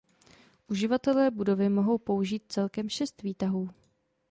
[0.67, 3.69] Uživatelé budovy mohou použít celkem šest výtahů.